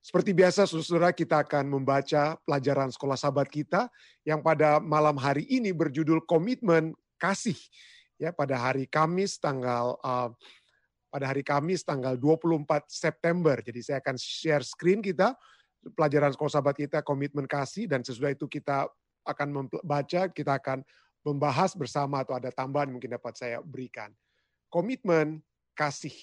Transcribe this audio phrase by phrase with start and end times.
[0.00, 3.92] Seperti biasa, saudara kita akan membaca pelajaran sekolah sahabat kita
[4.24, 7.56] yang pada malam hari ini berjudul Komitmen Kasih.
[8.16, 10.32] Ya, pada hari Kamis tanggal uh,
[11.12, 13.60] pada hari Kamis tanggal 24 September.
[13.60, 15.36] Jadi saya akan share screen kita
[15.92, 18.88] pelajaran sekolah sahabat kita Komitmen Kasih dan sesudah itu kita
[19.28, 20.80] akan membaca, kita akan
[21.20, 24.08] membahas bersama atau ada tambahan mungkin dapat saya berikan.
[24.72, 25.44] Komitmen
[25.76, 26.14] kasih.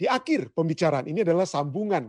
[0.00, 2.08] Di akhir pembicaraan ini adalah sambungan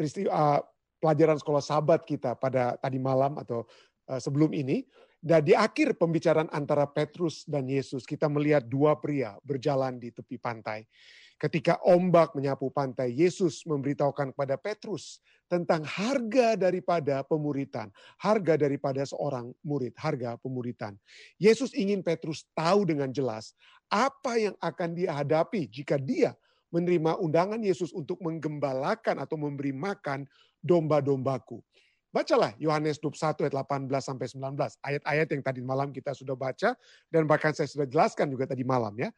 [0.00, 0.60] peristiwa uh,
[0.96, 3.68] pelajaran sekolah sahabat kita pada tadi malam atau
[4.08, 4.88] uh, sebelum ini.
[5.20, 10.40] Dan di akhir pembicaraan antara Petrus dan Yesus, kita melihat dua pria berjalan di tepi
[10.40, 10.88] pantai.
[11.36, 19.52] Ketika ombak menyapu pantai, Yesus memberitahukan kepada Petrus tentang harga daripada pemuritan, harga daripada seorang
[19.60, 20.96] murid, harga pemuritan.
[21.36, 23.52] Yesus ingin Petrus tahu dengan jelas
[23.92, 26.32] apa yang akan dia hadapi jika dia
[26.70, 30.26] menerima undangan Yesus untuk menggembalakan atau memberi makan
[30.62, 31.62] domba-dombaku.
[32.10, 34.82] Bacalah Yohanes 21 ayat 18 sampai 19.
[34.82, 36.74] Ayat-ayat yang tadi malam kita sudah baca
[37.06, 39.14] dan bahkan saya sudah jelaskan juga tadi malam ya.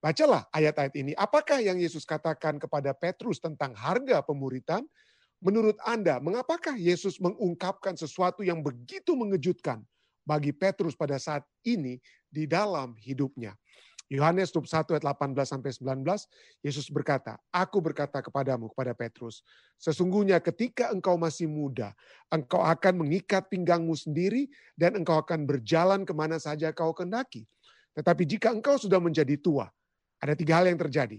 [0.00, 1.12] Bacalah ayat-ayat ini.
[1.14, 4.82] Apakah yang Yesus katakan kepada Petrus tentang harga pemuritan?
[5.44, 9.84] Menurut Anda, mengapakah Yesus mengungkapkan sesuatu yang begitu mengejutkan
[10.24, 12.00] bagi Petrus pada saat ini
[12.32, 13.54] di dalam hidupnya?
[14.12, 16.28] Yohanes 21 ayat 18 sampai 19,
[16.60, 19.40] Yesus berkata, "Aku berkata kepadamu kepada Petrus,
[19.80, 21.96] sesungguhnya ketika engkau masih muda,
[22.28, 27.48] engkau akan mengikat pinggangmu sendiri dan engkau akan berjalan ke mana saja kau kendaki.
[27.96, 29.72] Tetapi jika engkau sudah menjadi tua,
[30.20, 31.16] ada tiga hal yang terjadi.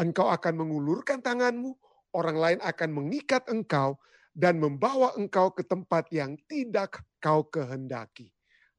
[0.00, 1.76] Engkau akan mengulurkan tanganmu,
[2.16, 4.00] orang lain akan mengikat engkau
[4.32, 8.35] dan membawa engkau ke tempat yang tidak kau kehendaki."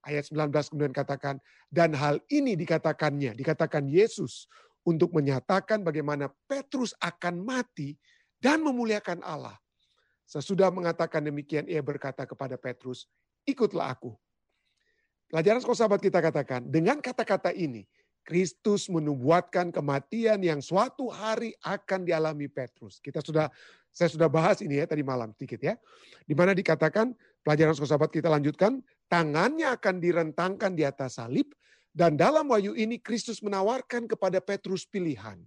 [0.08, 4.48] Ayat 19 kemudian katakan, dan hal ini dikatakannya, dikatakan Yesus
[4.88, 8.00] untuk menyatakan bagaimana Petrus akan mati
[8.40, 9.60] dan memuliakan Allah.
[10.24, 13.08] Sesudah mengatakan demikian, ia berkata kepada Petrus,
[13.44, 14.16] ikutlah aku.
[15.28, 17.84] Pelajaran sekolah sahabat kita katakan, dengan kata-kata ini,
[18.28, 23.00] Kristus menubuatkan kematian yang suatu hari akan dialami Petrus.
[23.00, 23.48] Kita sudah
[23.88, 25.80] saya sudah bahas ini ya tadi malam sedikit ya.
[26.28, 31.52] Di mana dikatakan pelajaran sekolah sahabat kita lanjutkan, tangannya akan direntangkan di atas salib
[31.92, 35.42] dan dalam wahyu ini Kristus menawarkan kepada Petrus pilihan.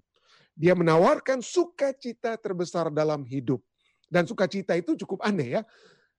[0.59, 3.63] Dia menawarkan sukacita terbesar dalam hidup.
[4.11, 5.63] Dan sukacita itu cukup aneh ya.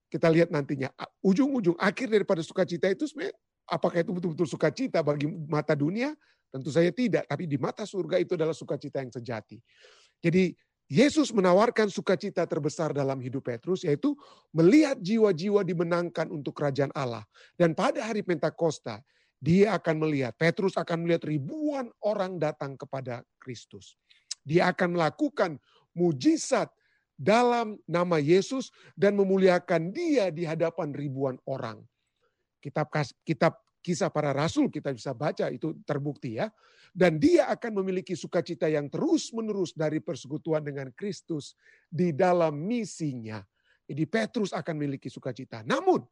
[0.07, 0.87] Kita lihat nantinya
[1.19, 3.35] ujung-ujung akhir daripada sukacita itu sebenarnya
[3.67, 6.15] apakah itu betul-betul sukacita bagi mata dunia
[6.51, 9.55] Tentu saya tidak, tapi di mata surga itu adalah sukacita yang sejati.
[10.19, 10.51] Jadi
[10.91, 14.11] Yesus menawarkan sukacita terbesar dalam hidup Petrus, yaitu
[14.51, 17.23] melihat jiwa-jiwa dimenangkan untuk kerajaan Allah.
[17.55, 18.99] Dan pada hari Pentakosta,
[19.39, 23.95] dia akan melihat, Petrus akan melihat ribuan orang datang kepada Kristus.
[24.43, 25.63] Dia akan melakukan
[25.95, 26.67] mujizat
[27.15, 31.79] dalam nama Yesus dan memuliakan dia di hadapan ribuan orang.
[32.59, 32.91] Kitab
[33.23, 36.51] kitab kisah para rasul kita bisa baca itu terbukti ya.
[36.91, 41.55] Dan dia akan memiliki sukacita yang terus-menerus dari persekutuan dengan Kristus
[41.87, 43.39] di dalam misinya.
[43.87, 45.63] Jadi Petrus akan memiliki sukacita.
[45.63, 46.03] Namun,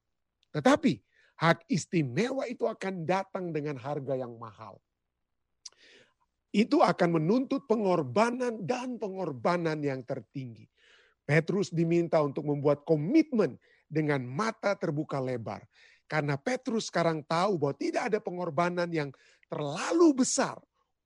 [0.56, 1.00] tetapi
[1.40, 4.80] hak istimewa itu akan datang dengan harga yang mahal.
[6.50, 10.66] Itu akan menuntut pengorbanan dan pengorbanan yang tertinggi.
[11.24, 13.54] Petrus diminta untuk membuat komitmen
[13.86, 15.62] dengan mata terbuka lebar.
[16.10, 19.14] Karena Petrus sekarang tahu bahwa tidak ada pengorbanan yang
[19.50, 20.56] terlalu besar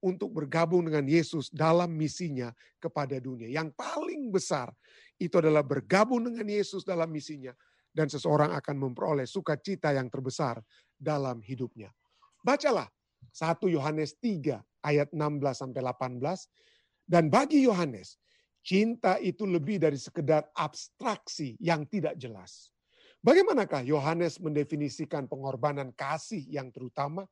[0.04, 3.48] untuk bergabung dengan Yesus dalam misinya kepada dunia.
[3.48, 4.68] Yang paling besar
[5.16, 7.56] itu adalah bergabung dengan Yesus dalam misinya
[7.96, 10.59] dan seseorang akan memperoleh sukacita yang terbesar
[11.00, 11.88] dalam hidupnya.
[12.44, 12.92] Bacalah
[13.31, 15.16] 1 Yohanes 3 ayat 16
[15.56, 16.20] sampai 18
[17.08, 18.20] dan bagi Yohanes
[18.60, 22.72] cinta itu lebih dari sekedar abstraksi yang tidak jelas.
[23.24, 27.24] Bagaimanakah Yohanes mendefinisikan pengorbanan kasih yang terutama?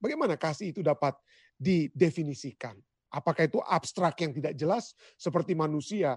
[0.00, 1.14] Bagaimana kasih itu dapat
[1.60, 2.74] didefinisikan?
[3.12, 6.16] Apakah itu abstrak yang tidak jelas seperti manusia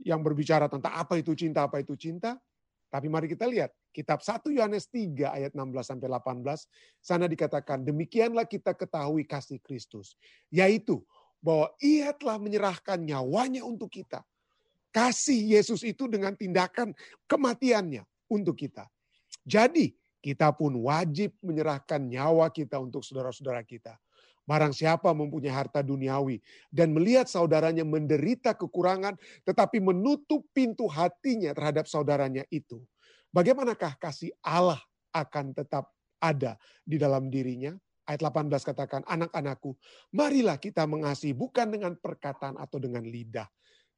[0.00, 2.40] yang berbicara tentang apa itu cinta, apa itu cinta?
[2.90, 6.42] Tapi mari kita lihat kitab 1 Yohanes 3 ayat 16 sampai 18
[6.98, 10.18] sana dikatakan demikianlah kita ketahui kasih Kristus
[10.50, 10.98] yaitu
[11.38, 14.20] bahwa ia telah menyerahkan nyawanya untuk kita.
[14.90, 16.92] Kasih Yesus itu dengan tindakan
[17.30, 18.90] kematiannya untuk kita.
[19.46, 23.96] Jadi, kita pun wajib menyerahkan nyawa kita untuk saudara-saudara kita.
[24.44, 26.40] Barang siapa mempunyai harta duniawi
[26.72, 29.14] dan melihat saudaranya menderita kekurangan,
[29.46, 32.82] tetapi menutup pintu hatinya terhadap saudaranya itu.
[33.30, 34.80] Bagaimanakah kasih Allah
[35.14, 37.78] akan tetap ada di dalam dirinya?
[38.10, 39.78] Ayat 18 katakan, anak-anakku,
[40.10, 43.46] marilah kita mengasihi bukan dengan perkataan atau dengan lidah,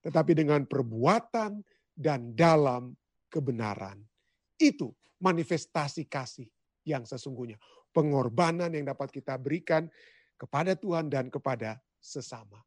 [0.04, 1.64] tetapi dengan perbuatan
[1.96, 2.92] dan dalam
[3.32, 3.96] kebenaran.
[4.60, 4.92] Itu
[5.22, 6.50] manifestasi kasih
[6.82, 7.56] yang sesungguhnya.
[7.94, 9.86] Pengorbanan yang dapat kita berikan
[10.34, 12.58] kepada Tuhan dan kepada sesama.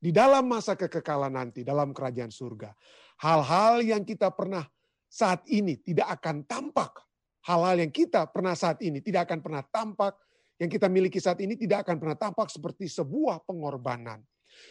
[0.00, 2.72] Di dalam masa kekekalan nanti, dalam kerajaan surga,
[3.20, 4.64] hal-hal yang kita pernah
[5.08, 7.04] saat ini tidak akan tampak.
[7.44, 10.16] Hal-hal yang kita pernah saat ini tidak akan pernah tampak.
[10.56, 14.24] Yang kita miliki saat ini tidak akan pernah tampak seperti sebuah pengorbanan.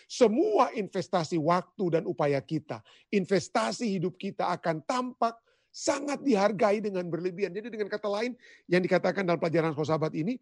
[0.10, 2.82] Semua investasi waktu dan upaya kita,
[3.14, 5.38] investasi hidup kita akan tampak
[5.76, 7.52] sangat dihargai dengan berlebihan.
[7.52, 8.32] Jadi dengan kata lain
[8.72, 10.40] yang dikatakan dalam pelajaran sahabat ini,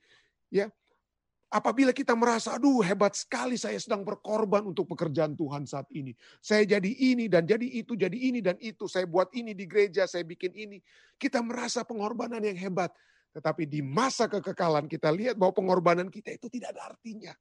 [0.54, 0.70] ya
[1.50, 6.14] apabila kita merasa, aduh hebat sekali saya sedang berkorban untuk pekerjaan Tuhan saat ini.
[6.38, 8.86] Saya jadi ini dan jadi itu, jadi ini dan itu.
[8.86, 10.78] Saya buat ini di gereja, saya bikin ini.
[11.18, 12.94] Kita merasa pengorbanan yang hebat.
[13.34, 17.34] Tetapi di masa kekekalan kita lihat bahwa pengorbanan kita itu tidak ada artinya.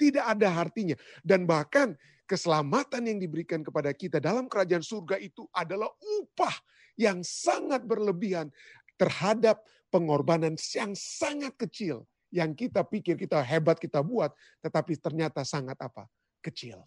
[0.00, 0.96] Tidak ada artinya.
[1.20, 1.92] Dan bahkan
[2.24, 6.56] keselamatan yang diberikan kepada kita dalam kerajaan surga itu adalah upah
[6.96, 8.52] yang sangat berlebihan
[9.00, 14.32] terhadap pengorbanan yang sangat kecil yang kita pikir kita hebat kita buat
[14.64, 16.08] tetapi ternyata sangat apa?
[16.42, 16.82] kecil.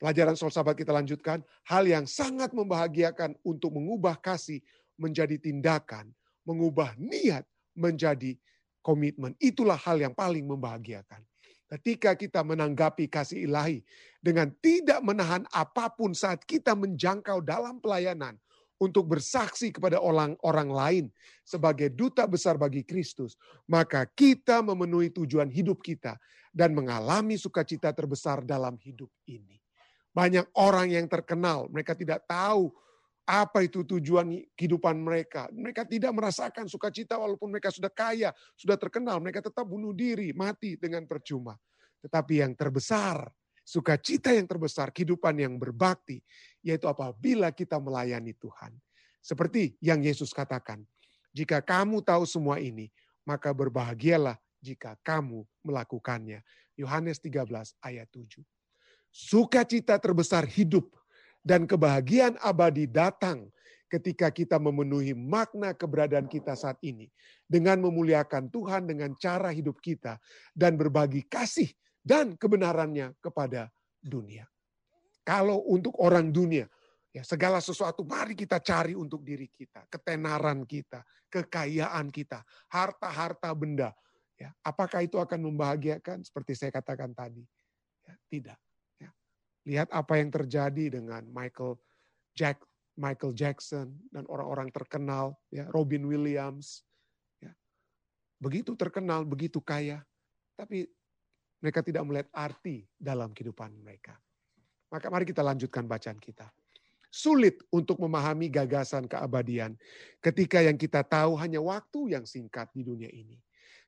[0.00, 4.58] Pelajaran soal sahabat kita lanjutkan, hal yang sangat membahagiakan untuk mengubah kasih
[4.98, 6.10] menjadi tindakan,
[6.42, 7.46] mengubah niat
[7.78, 8.34] menjadi
[8.82, 9.38] komitmen.
[9.38, 11.22] Itulah hal yang paling membahagiakan.
[11.70, 13.80] Ketika kita menanggapi kasih ilahi
[14.18, 18.36] dengan tidak menahan apa pun saat kita menjangkau dalam pelayanan,
[18.82, 21.04] untuk bersaksi kepada orang-orang lain
[21.46, 23.38] sebagai duta besar bagi Kristus,
[23.70, 26.18] maka kita memenuhi tujuan hidup kita
[26.50, 29.62] dan mengalami sukacita terbesar dalam hidup ini.
[30.10, 32.74] Banyak orang yang terkenal, mereka tidak tahu
[33.22, 35.46] apa itu tujuan kehidupan mereka.
[35.54, 40.74] Mereka tidak merasakan sukacita walaupun mereka sudah kaya, sudah terkenal, mereka tetap bunuh diri, mati
[40.74, 41.54] dengan percuma.
[42.02, 43.30] Tetapi yang terbesar
[43.62, 46.18] Sukacita yang terbesar, kehidupan yang berbakti,
[46.66, 48.74] yaitu apabila kita melayani Tuhan.
[49.22, 50.82] Seperti yang Yesus katakan,
[51.30, 52.90] jika kamu tahu semua ini,
[53.22, 56.42] maka berbahagialah jika kamu melakukannya.
[56.74, 57.46] Yohanes 13
[57.82, 58.42] ayat 7.
[59.12, 60.88] Sukacita terbesar hidup
[61.44, 63.50] dan kebahagiaan abadi datang
[63.92, 67.12] ketika kita memenuhi makna keberadaan kita saat ini
[67.44, 70.16] dengan memuliakan Tuhan dengan cara hidup kita
[70.56, 71.68] dan berbagi kasih
[72.02, 73.70] dan kebenarannya kepada
[74.02, 74.44] dunia.
[75.22, 76.66] Kalau untuk orang dunia,
[77.14, 83.94] ya segala sesuatu mari kita cari untuk diri kita, ketenaran kita, kekayaan kita, harta-harta benda.
[84.34, 87.46] Ya, apakah itu akan membahagiakan seperti saya katakan tadi?
[88.02, 88.58] Ya, tidak.
[88.98, 89.10] Ya.
[89.62, 91.78] Lihat apa yang terjadi dengan Michael
[92.34, 92.66] Jack,
[92.98, 96.82] Michael Jackson dan orang-orang terkenal, ya Robin Williams.
[97.38, 97.54] Ya.
[98.42, 100.02] Begitu terkenal, begitu kaya,
[100.58, 100.90] tapi
[101.62, 104.18] mereka tidak melihat arti dalam kehidupan mereka.
[104.90, 106.50] Maka mari kita lanjutkan bacaan kita.
[107.08, 109.78] Sulit untuk memahami gagasan keabadian
[110.18, 113.38] ketika yang kita tahu hanya waktu yang singkat di dunia ini.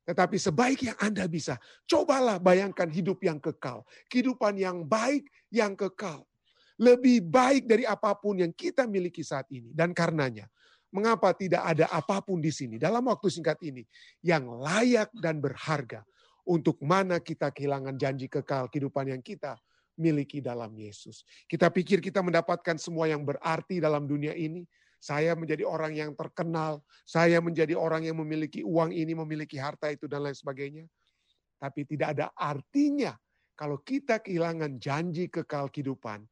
[0.04, 1.56] Tetapi sebaik yang Anda bisa,
[1.88, 3.88] cobalah bayangkan hidup yang kekal.
[4.12, 6.28] Kehidupan yang baik, yang kekal.
[6.76, 9.72] Lebih baik dari apa pun yang kita miliki saat ini.
[9.72, 10.44] Dan karenanya,
[10.92, 13.82] mengapa tidak ada apa pun di sini dalam waktu singkat ini
[14.22, 16.06] yang layak dan berharga
[16.44, 19.56] untuk mana kita kehilangan janji kekal kehidupan yang kita
[19.96, 21.24] miliki dalam Yesus.
[21.48, 24.66] Kita pikir kita mendapatkan semua yang berarti dalam dunia ini.
[25.04, 30.08] Saya menjadi orang yang terkenal, saya menjadi orang yang memiliki uang ini, memiliki harta itu
[30.08, 30.88] dan lain sebagainya.
[31.60, 33.12] Tapi tidak ada artinya
[33.52, 36.24] kalau kita kehilangan janji kekal kehidupan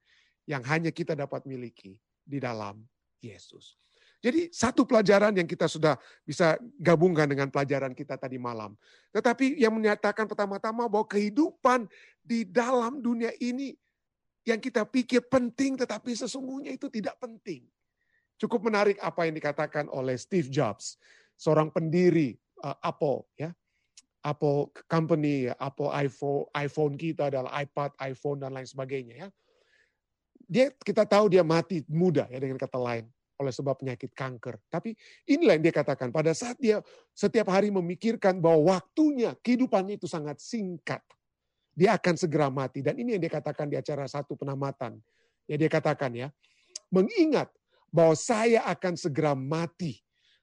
[0.49, 2.81] yang hanya kita dapat miliki di dalam
[3.21, 3.79] Yesus.
[4.23, 8.79] Jadi satu pelajaran yang kita sudah bisa gabungkan dengan pelajaran kita tadi malam.
[9.11, 11.91] Tetapi yang menyatakan pertama-tama bahwa kehidupan
[12.23, 13.75] di dalam dunia ini
[14.47, 17.67] yang kita pikir penting tetapi sesungguhnya itu tidak penting.
[18.39, 21.03] Cukup menarik apa yang dikatakan oleh Steve Jobs,
[21.35, 23.51] seorang pendiri uh, Apple ya.
[24.23, 29.29] Apple company, Apple iPhone, iPhone kita adalah iPad, iPhone dan lain sebagainya ya.
[30.47, 33.11] Dia kita tahu dia mati muda ya dengan kata lain
[33.41, 34.61] oleh sebab penyakit kanker.
[34.69, 34.93] Tapi
[35.29, 36.85] inilah yang dia katakan, pada saat dia
[37.17, 41.01] setiap hari memikirkan bahwa waktunya, kehidupannya itu sangat singkat.
[41.73, 42.85] Dia akan segera mati.
[42.85, 45.01] Dan ini yang dia katakan di acara satu penamatan.
[45.49, 46.29] Ya dia katakan ya,
[46.93, 47.49] mengingat
[47.89, 50.01] bahwa saya akan segera mati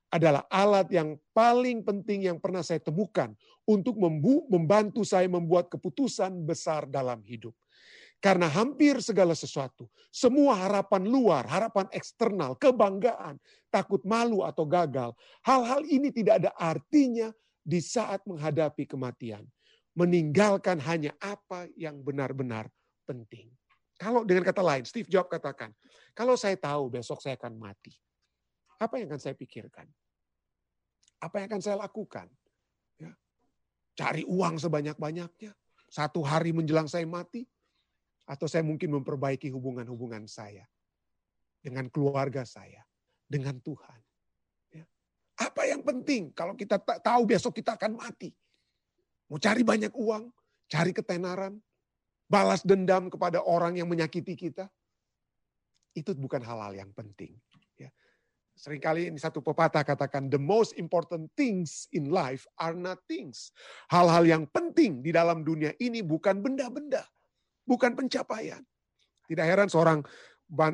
[0.10, 3.29] adalah alat yang paling penting yang pernah saya temukan
[3.69, 3.93] untuk
[4.50, 7.53] membantu saya membuat keputusan besar dalam hidup.
[8.19, 13.39] Karena hampir segala sesuatu, semua harapan luar, harapan eksternal, kebanggaan,
[13.71, 15.15] takut malu atau gagal,
[15.47, 17.31] hal-hal ini tidak ada artinya
[17.63, 19.47] di saat menghadapi kematian.
[19.95, 22.67] Meninggalkan hanya apa yang benar-benar
[23.07, 23.51] penting.
[23.95, 25.71] Kalau dengan kata lain, Steve Jobs katakan,
[26.11, 27.95] kalau saya tahu besok saya akan mati,
[28.79, 29.88] apa yang akan saya pikirkan?
[31.19, 32.31] Apa yang akan saya lakukan?
[32.95, 33.11] Ya.
[33.99, 35.51] Cari uang sebanyak-banyaknya.
[35.91, 37.43] Satu hari menjelang saya mati.
[38.29, 40.69] Atau saya mungkin memperbaiki hubungan-hubungan saya.
[41.59, 42.86] Dengan keluarga saya.
[43.25, 44.00] Dengan Tuhan.
[44.69, 44.86] Ya.
[45.41, 48.29] Apa yang penting kalau kita tahu besok kita akan mati?
[49.29, 50.29] Mau cari banyak uang,
[50.69, 51.57] cari ketenaran,
[52.29, 54.69] balas dendam kepada orang yang menyakiti kita,
[55.98, 57.33] itu bukan hal-hal yang penting.
[57.77, 57.89] Ya.
[58.53, 63.50] Seringkali ini satu pepatah katakan, the most important things in life are not things.
[63.89, 67.05] Hal-hal yang penting di dalam dunia ini bukan benda-benda,
[67.69, 68.65] bukan pencapaian.
[69.29, 70.01] Tidak heran seorang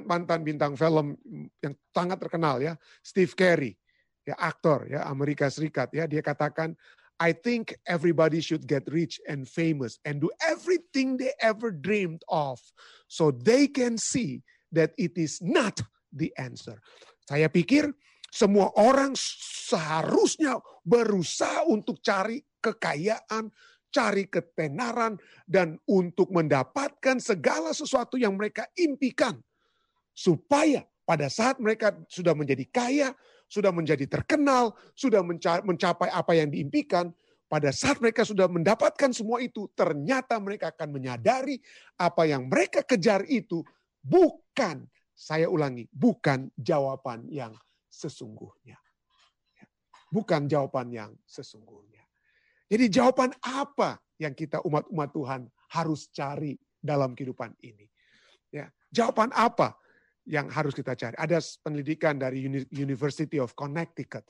[0.07, 1.19] mantan bintang film
[1.59, 3.75] yang sangat terkenal ya, Steve Carey,
[4.23, 6.71] ya aktor ya Amerika Serikat ya, dia katakan
[7.19, 12.59] I think everybody should get rich and famous and do everything they ever dreamed of
[13.07, 14.43] so they can see
[14.75, 15.79] that it is not
[16.11, 16.79] the answer.
[17.23, 17.91] Saya pikir
[18.31, 23.47] semua orang seharusnya berusaha untuk cari kekayaan,
[23.95, 25.15] cari ketenaran,
[25.47, 29.39] dan untuk mendapatkan segala sesuatu yang mereka impikan.
[30.11, 33.15] Supaya pada saat mereka sudah menjadi kaya,
[33.47, 35.23] sudah menjadi terkenal, sudah
[35.63, 37.15] mencapai apa yang diimpikan,
[37.47, 41.61] pada saat mereka sudah mendapatkan semua itu, ternyata mereka akan menyadari
[41.95, 43.63] apa yang mereka kejar itu
[44.03, 44.83] bukan,
[45.15, 47.55] saya ulangi, bukan jawaban yang
[47.87, 48.75] sesungguhnya.
[50.11, 51.94] Bukan jawaban yang sesungguhnya.
[52.65, 57.86] Jadi jawaban apa yang kita umat-umat Tuhan harus cari dalam kehidupan ini?
[58.50, 59.77] Ya, jawaban apa
[60.25, 61.13] yang harus kita cari.
[61.13, 62.41] Ada penelitikan dari
[62.74, 64.25] University of Connecticut.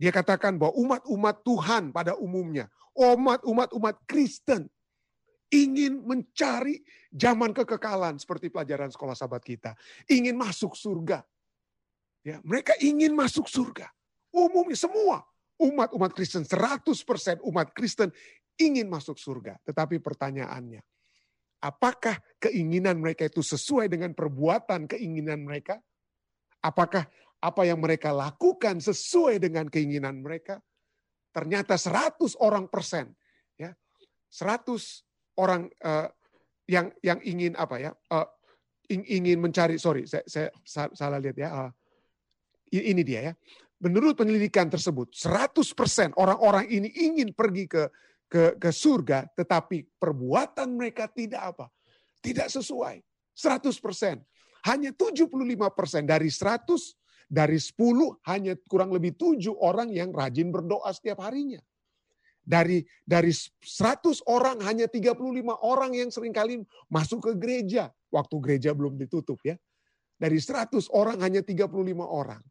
[0.00, 4.64] Dia katakan bahwa umat-umat Tuhan pada umumnya, umat-umat-umat Kristen
[5.52, 6.80] ingin mencari
[7.12, 9.76] zaman kekekalan seperti pelajaran sekolah sahabat kita,
[10.08, 11.20] ingin masuk surga.
[12.24, 13.92] Ya, mereka ingin masuk surga.
[14.32, 15.26] Umumnya semua
[15.60, 18.08] umat-umat Kristen, 100% umat Kristen
[18.56, 19.60] ingin masuk surga.
[19.68, 20.80] Tetapi pertanyaannya,
[21.60, 25.76] apakah keinginan mereka itu sesuai dengan perbuatan keinginan mereka?
[26.64, 27.04] Apakah
[27.40, 30.60] apa yang mereka lakukan sesuai dengan keinginan mereka?
[31.30, 33.14] Ternyata 100 orang persen,
[33.54, 33.70] ya,
[34.28, 36.10] 100 orang uh,
[36.66, 38.26] yang yang ingin apa ya, uh,
[38.90, 41.70] ingin mencari, sorry, saya, saya salah lihat ya, uh,
[42.74, 43.34] ini dia ya.
[43.80, 47.88] Menurut penyelidikan tersebut, 100% orang-orang ini ingin pergi ke
[48.30, 51.66] ke ke surga, tetapi perbuatan mereka tidak apa?
[52.20, 53.00] Tidak sesuai.
[53.32, 54.20] 100%.
[54.68, 61.24] Hanya 75% dari 100 dari 10 hanya kurang lebih 7 orang yang rajin berdoa setiap
[61.24, 61.62] harinya.
[62.44, 65.16] Dari dari 100 orang hanya 35
[65.64, 66.60] orang yang sering kali
[66.92, 69.56] masuk ke gereja waktu gereja belum ditutup ya.
[70.20, 71.72] Dari 100 orang hanya 35
[72.04, 72.44] orang.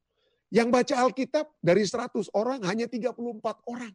[0.50, 3.13] Yang baca Alkitab dari 100 orang hanya 34
[3.70, 3.94] orang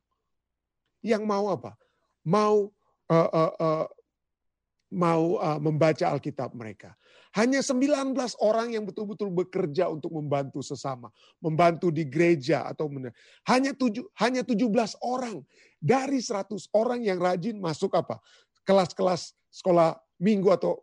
[1.03, 1.75] yang mau apa?
[2.23, 2.71] Mau
[3.11, 3.87] uh, uh, uh,
[4.95, 6.95] mau uh, membaca Alkitab mereka.
[7.35, 11.11] Hanya 19 orang yang betul-betul bekerja untuk membantu sesama,
[11.43, 13.11] membantu di gereja atau men-
[13.51, 14.71] hanya tujuh hanya 17
[15.03, 15.43] orang
[15.83, 18.23] dari 100 orang yang rajin masuk apa?
[18.65, 20.81] kelas-kelas sekolah minggu atau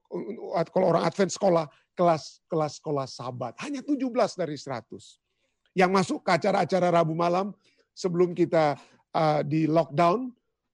[0.70, 1.66] kalau orang Advent sekolah
[1.98, 3.54] kelas-kelas sekolah sahabat.
[3.64, 5.21] Hanya 17 dari 100.
[5.72, 7.56] Yang masuk ke acara-acara Rabu malam
[7.96, 8.76] sebelum kita
[9.16, 10.32] uh, di lockdown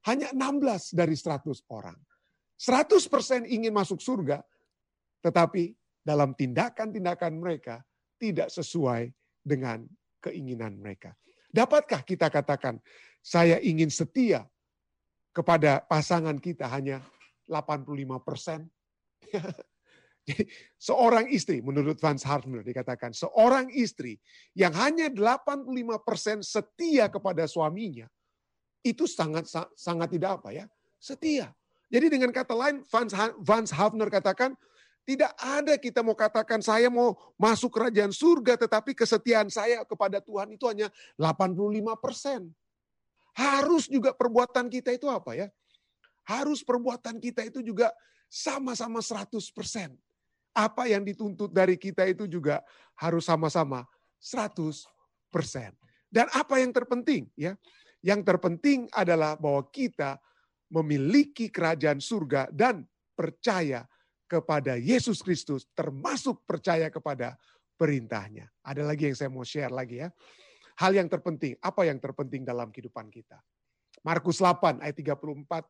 [0.09, 1.97] hanya 16 dari 100 orang.
[2.57, 4.41] 100% ingin masuk surga,
[5.21, 7.85] tetapi dalam tindakan-tindakan mereka
[8.17, 9.13] tidak sesuai
[9.45, 9.85] dengan
[10.17, 11.13] keinginan mereka.
[11.53, 12.81] Dapatkah kita katakan,
[13.21, 14.47] saya ingin setia
[15.35, 17.05] kepada pasangan kita hanya
[17.45, 18.65] 85 persen?
[20.87, 24.19] Seorang istri, menurut Vance Hartner dikatakan, seorang istri
[24.51, 25.63] yang hanya 85
[26.03, 28.11] persen setia kepada suaminya,
[28.83, 30.65] itu sangat sangat tidak apa ya,
[30.99, 31.55] setia.
[31.87, 32.83] Jadi dengan kata lain,
[33.39, 34.51] Vance Havner katakan,
[35.07, 40.51] tidak ada kita mau katakan saya mau masuk kerajaan surga, tetapi kesetiaan saya kepada Tuhan
[40.51, 42.51] itu hanya 85 persen.
[43.31, 45.47] Harus juga perbuatan kita itu apa ya?
[46.27, 47.95] Harus perbuatan kita itu juga
[48.27, 49.95] sama-sama 100 persen.
[50.57, 52.65] Apa yang dituntut dari kita itu juga
[52.97, 53.85] harus sama-sama
[54.17, 54.57] 100
[55.29, 55.69] persen.
[56.09, 57.53] Dan apa yang terpenting ya?
[58.01, 60.17] Yang terpenting adalah bahwa kita
[60.73, 62.81] memiliki kerajaan surga dan
[63.13, 63.85] percaya
[64.27, 67.37] kepada Yesus Kristus, termasuk percaya kepada
[67.79, 68.51] perintahnya.
[68.65, 70.09] Ada lagi yang saya mau share lagi ya.
[70.77, 73.39] Hal yang terpenting, apa yang terpenting dalam kehidupan kita?
[74.05, 75.65] Markus 8 ayat 34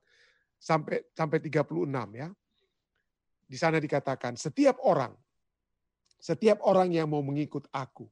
[0.58, 1.64] sampai sampai 36
[2.18, 2.28] ya.
[3.48, 5.16] Di sana dikatakan, setiap orang,
[6.20, 8.12] setiap orang yang mau mengikut aku,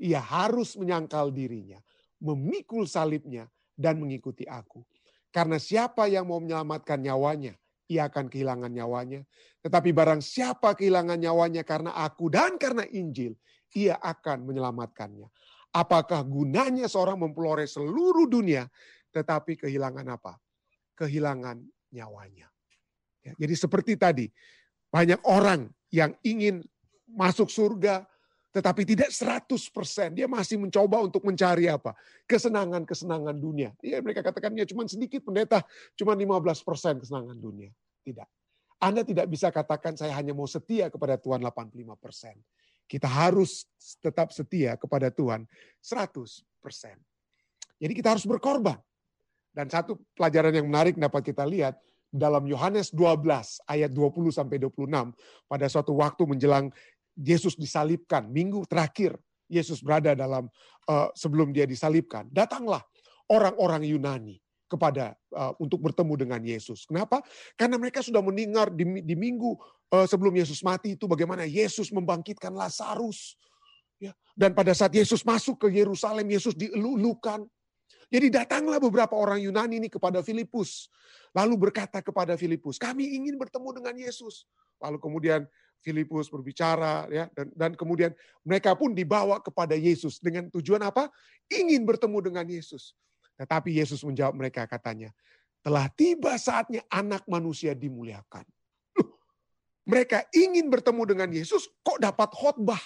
[0.00, 1.76] ia harus menyangkal dirinya,
[2.16, 3.44] memikul salibnya,
[3.76, 4.84] dan mengikuti aku.
[5.32, 7.56] Karena siapa yang mau menyelamatkan nyawanya,
[7.88, 9.24] ia akan kehilangan nyawanya.
[9.64, 13.36] Tetapi barang siapa kehilangan nyawanya karena aku dan karena Injil,
[13.76, 15.28] ia akan menyelamatkannya.
[15.70, 18.66] Apakah gunanya seorang memperoleh seluruh dunia,
[19.14, 20.34] tetapi kehilangan apa?
[20.98, 21.62] Kehilangan
[21.94, 22.50] nyawanya.
[23.20, 24.26] Ya, jadi seperti tadi,
[24.90, 26.66] banyak orang yang ingin
[27.06, 28.06] masuk surga,
[28.50, 29.46] tetapi tidak 100%.
[30.18, 31.94] Dia masih mencoba untuk mencari apa?
[32.26, 33.70] Kesenangan-kesenangan dunia.
[33.78, 35.62] Ya, mereka katakan ya cuma sedikit pendeta,
[35.94, 37.70] cuma 15% kesenangan dunia.
[38.02, 38.26] Tidak.
[38.82, 42.34] Anda tidak bisa katakan saya hanya mau setia kepada Tuhan 85%.
[42.90, 43.70] Kita harus
[44.02, 45.46] tetap setia kepada Tuhan
[45.78, 46.42] 100%.
[47.78, 48.82] Jadi kita harus berkorban.
[49.54, 51.78] Dan satu pelajaran yang menarik dapat kita lihat,
[52.10, 54.90] dalam Yohanes 12 ayat 20 sampai 26
[55.46, 56.66] pada suatu waktu menjelang
[57.14, 59.14] Yesus disalibkan minggu terakhir
[59.50, 60.46] Yesus berada dalam
[60.90, 62.82] uh, sebelum dia disalibkan datanglah
[63.30, 66.86] orang-orang Yunani kepada uh, untuk bertemu dengan Yesus.
[66.86, 67.18] Kenapa?
[67.58, 69.58] Karena mereka sudah mendengar di, di minggu
[69.90, 73.34] uh, sebelum Yesus mati itu bagaimana Yesus membangkitkan Lazarus.
[73.98, 77.44] Ya, dan pada saat Yesus masuk ke Yerusalem, Yesus dielulukan.
[78.10, 80.90] Jadi datanglah beberapa orang Yunani ini kepada Filipus
[81.34, 84.46] lalu berkata kepada Filipus, kami ingin bertemu dengan Yesus.
[84.82, 85.40] Lalu kemudian
[85.80, 88.12] Filipus berbicara ya dan, dan kemudian
[88.44, 91.08] mereka pun dibawa kepada Yesus dengan tujuan apa?
[91.48, 92.92] Ingin bertemu dengan Yesus.
[93.40, 95.08] Tetapi Yesus menjawab mereka katanya,
[95.64, 98.44] telah tiba saatnya anak manusia dimuliakan.
[99.90, 102.80] mereka ingin bertemu dengan Yesus, kok dapat khotbah?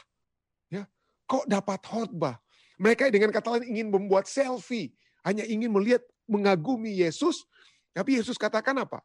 [0.71, 0.87] Ya,
[1.27, 2.39] kok dapat khotbah?
[2.79, 7.49] Mereka dengan kata lain ingin membuat selfie, hanya ingin melihat mengagumi Yesus,
[7.97, 9.01] tapi Yesus katakan apa?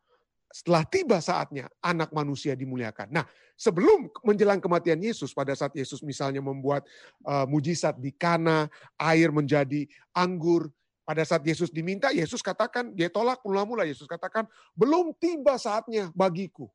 [0.49, 3.13] Setelah tiba saatnya anak manusia dimuliakan.
[3.13, 6.89] Nah, sebelum menjelang kematian Yesus, pada saat Yesus misalnya membuat
[7.21, 8.65] uh, mujizat di Kana,
[8.97, 10.73] air menjadi anggur,
[11.05, 13.85] pada saat Yesus diminta, Yesus katakan, dia tolak mula-mula.
[13.85, 14.45] Yesus katakan,
[14.77, 16.69] belum tiba saatnya bagiku.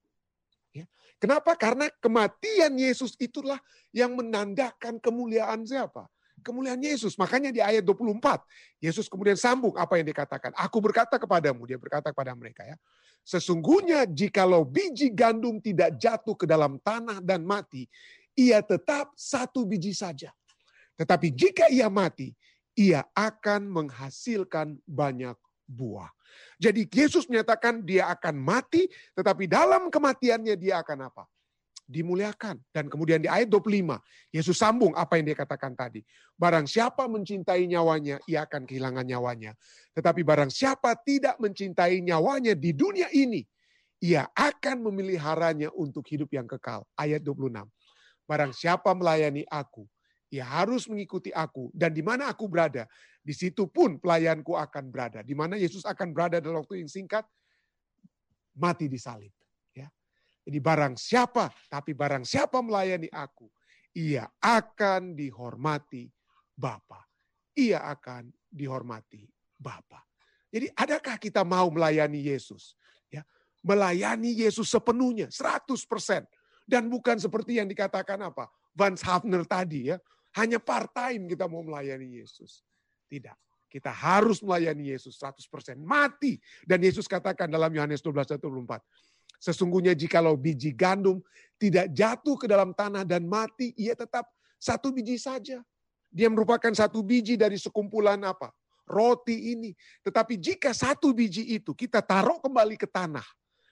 [0.74, 0.90] Ya.
[1.22, 1.54] Kenapa?
[1.54, 3.62] Karena kematian Yesus itulah
[3.94, 6.10] yang menandakan kemuliaan siapa?
[6.44, 7.16] Kemuliaan Yesus.
[7.16, 8.44] Makanya di ayat 24,
[8.84, 10.52] Yesus kemudian sambung apa yang dikatakan.
[10.60, 12.76] Aku berkata kepadamu, dia berkata kepada mereka ya.
[13.24, 17.88] Sesungguhnya jikalau biji gandum tidak jatuh ke dalam tanah dan mati,
[18.36, 20.28] ia tetap satu biji saja.
[21.00, 22.36] Tetapi jika ia mati,
[22.76, 26.12] ia akan menghasilkan banyak buah.
[26.58, 31.24] Jadi Yesus menyatakan dia akan mati, tetapi dalam kematiannya dia akan apa?
[31.84, 32.60] Dimuliakan.
[32.72, 34.00] Dan kemudian di ayat 25,
[34.32, 36.00] Yesus sambung apa yang dia katakan tadi.
[36.34, 39.52] Barang siapa mencintai nyawanya, ia akan kehilangan nyawanya.
[39.92, 43.44] Tetapi barang siapa tidak mencintai nyawanya di dunia ini,
[44.02, 46.84] ia akan memeliharanya untuk hidup yang kekal.
[46.96, 47.64] Ayat 26.
[48.24, 49.84] Barang siapa melayani aku,
[50.32, 51.68] ia harus mengikuti aku.
[51.76, 52.88] Dan di mana aku berada,
[53.20, 55.20] di situ pun pelayanku akan berada.
[55.20, 57.24] Di mana Yesus akan berada dalam waktu yang singkat,
[58.56, 59.30] mati di salib.
[60.44, 63.48] Jadi barang siapa, tapi barang siapa melayani aku,
[63.96, 66.04] ia akan dihormati
[66.52, 67.00] Bapa.
[67.56, 69.24] Ia akan dihormati
[69.56, 70.04] Bapa.
[70.52, 72.76] Jadi adakah kita mau melayani Yesus?
[73.08, 73.24] Ya,
[73.64, 76.28] melayani Yesus sepenuhnya, 100%.
[76.68, 78.52] Dan bukan seperti yang dikatakan apa?
[78.76, 79.96] Vance Hafner tadi ya.
[80.34, 82.62] Hanya part time kita mau melayani Yesus.
[83.06, 83.36] Tidak.
[83.70, 85.78] Kita harus melayani Yesus 100%.
[85.82, 86.38] Mati.
[86.62, 88.78] Dan Yesus katakan dalam Yohanes 12, 24.
[89.42, 91.20] Sesungguhnya jikalau biji gandum
[91.58, 95.60] tidak jatuh ke dalam tanah dan mati, ia tetap satu biji saja.
[96.14, 98.54] Dia merupakan satu biji dari sekumpulan apa?
[98.84, 99.72] Roti ini.
[100.04, 103.24] Tetapi jika satu biji itu kita taruh kembali ke tanah,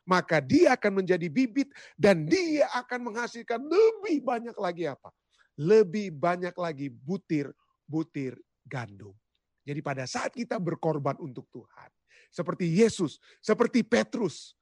[0.02, 5.14] maka dia akan menjadi bibit dan dia akan menghasilkan lebih banyak lagi apa?
[5.54, 8.34] Lebih banyak lagi butir-butir
[8.66, 9.14] gandum.
[9.62, 11.90] Jadi pada saat kita berkorban untuk Tuhan,
[12.34, 14.58] seperti Yesus, seperti Petrus,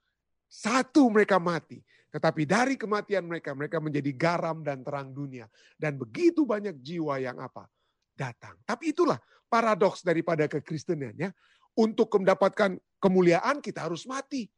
[0.50, 1.78] satu mereka mati,
[2.10, 5.46] tetapi dari kematian mereka, mereka menjadi garam dan terang dunia.
[5.78, 7.70] Dan begitu banyak jiwa yang apa?
[8.18, 8.58] Datang.
[8.66, 11.30] Tapi itulah paradoks daripada kekristenan ya.
[11.78, 14.50] Untuk mendapatkan kemuliaan kita harus mati.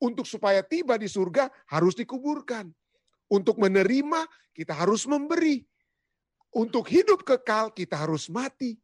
[0.00, 2.72] Untuk supaya tiba di surga harus dikuburkan.
[3.28, 4.24] Untuk menerima
[4.56, 5.60] kita harus memberi.
[6.56, 8.80] Untuk hidup kekal kita harus mati.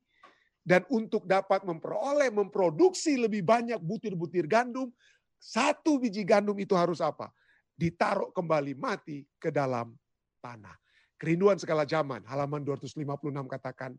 [0.61, 4.95] Dan untuk dapat memperoleh, memproduksi lebih banyak butir-butir gandum,
[5.42, 7.35] satu biji gandum itu harus apa?
[7.74, 9.90] Ditaruh kembali mati ke dalam
[10.38, 10.78] tanah.
[11.18, 13.02] Kerinduan segala zaman, halaman 256
[13.50, 13.98] katakan,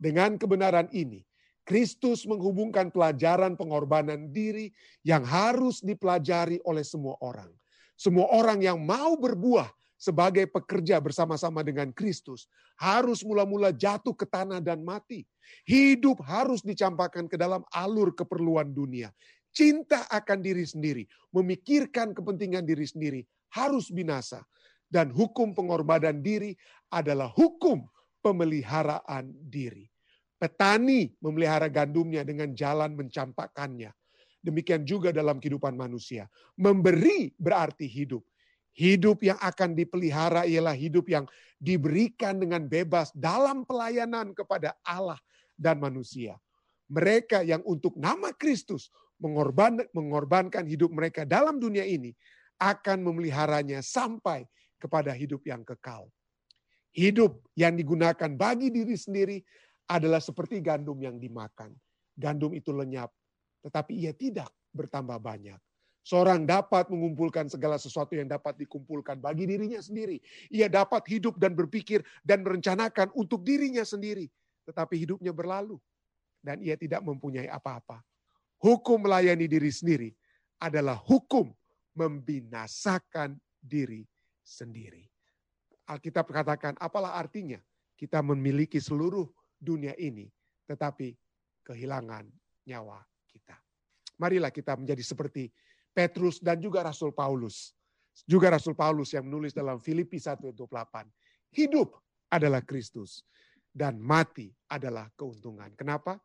[0.00, 1.24] dengan kebenaran ini,
[1.66, 4.72] Kristus menghubungkan pelajaran pengorbanan diri
[5.04, 7.48] yang harus dipelajari oleh semua orang.
[7.96, 12.44] Semua orang yang mau berbuah sebagai pekerja bersama-sama dengan Kristus
[12.76, 15.24] harus mula-mula jatuh ke tanah dan mati.
[15.64, 19.08] Hidup harus dicampakkan ke dalam alur keperluan dunia.
[19.56, 23.24] Cinta akan diri sendiri, memikirkan kepentingan diri sendiri
[23.56, 24.44] harus binasa.
[24.86, 26.52] Dan hukum pengorbanan diri
[26.92, 27.88] adalah hukum
[28.20, 29.88] pemeliharaan diri.
[30.36, 33.90] Petani memelihara gandumnya dengan jalan mencampakkannya.
[34.44, 36.28] Demikian juga dalam kehidupan manusia.
[36.54, 38.22] Memberi berarti hidup.
[38.76, 41.24] Hidup yang akan dipelihara ialah hidup yang
[41.56, 45.18] diberikan dengan bebas dalam pelayanan kepada Allah
[45.56, 46.36] dan manusia.
[46.86, 52.12] Mereka yang untuk nama Kristus mengorban, mengorbankan hidup mereka dalam dunia ini
[52.56, 54.44] akan memeliharanya sampai
[54.80, 56.08] kepada hidup yang kekal.
[56.96, 59.36] Hidup yang digunakan bagi diri sendiri
[59.88, 61.76] adalah seperti gandum yang dimakan.
[62.16, 63.12] Gandum itu lenyap,
[63.60, 65.60] tetapi ia tidak bertambah banyak.
[66.06, 70.22] Seorang dapat mengumpulkan segala sesuatu yang dapat dikumpulkan bagi dirinya sendiri.
[70.54, 74.30] Ia dapat hidup dan berpikir dan merencanakan untuk dirinya sendiri.
[74.70, 75.82] Tetapi hidupnya berlalu.
[76.38, 78.06] Dan ia tidak mempunyai apa-apa.
[78.56, 80.10] Hukum melayani diri sendiri
[80.60, 81.52] adalah hukum
[81.96, 84.04] membinasakan diri
[84.40, 85.04] sendiri.
[85.86, 87.60] Alkitab katakan, apalah artinya
[87.96, 90.28] kita memiliki seluruh dunia ini,
[90.68, 91.16] tetapi
[91.64, 92.28] kehilangan
[92.66, 93.56] nyawa kita.
[94.20, 95.52] Marilah kita menjadi seperti
[95.92, 97.72] Petrus dan juga Rasul Paulus.
[98.24, 101.08] Juga Rasul Paulus yang menulis dalam Filipi 1:28.
[101.52, 101.96] Hidup
[102.32, 103.24] adalah Kristus
[103.72, 105.72] dan mati adalah keuntungan.
[105.76, 106.16] Kenapa?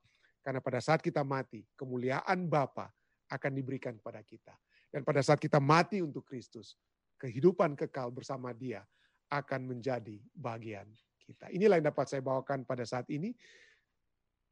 [0.41, 2.89] Karena pada saat kita mati, kemuliaan Bapa
[3.29, 4.57] akan diberikan kepada kita.
[4.91, 6.75] Dan pada saat kita mati untuk Kristus,
[7.21, 8.83] kehidupan kekal bersama Dia
[9.31, 10.89] akan menjadi bagian
[11.23, 11.47] kita.
[11.53, 13.31] Inilah yang dapat saya bawakan pada saat ini,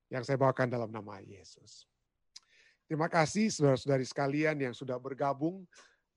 [0.07, 1.89] yang saya bawakan dalam nama Yesus.
[2.89, 5.67] Terima kasih saudara-saudari sekalian yang sudah bergabung,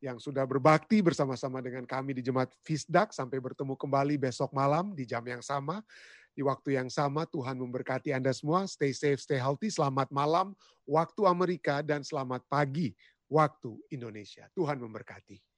[0.00, 3.12] yang sudah berbakti bersama-sama dengan kami di Jemaat Fisdak.
[3.12, 5.84] Sampai bertemu kembali besok malam di jam yang sama,
[6.32, 7.28] di waktu yang sama.
[7.28, 8.64] Tuhan memberkati Anda semua.
[8.64, 9.68] Stay safe, stay healthy.
[9.68, 10.56] Selamat malam
[10.88, 12.96] waktu Amerika dan selamat pagi
[13.28, 14.48] waktu Indonesia.
[14.56, 15.51] Tuhan memberkati.